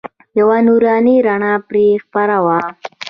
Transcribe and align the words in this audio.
یوه 0.39 0.57
نوراني 0.67 1.15
رڼا 1.27 1.53
پرې 1.67 1.85
خپره 2.03 2.37
وه. 2.45 2.59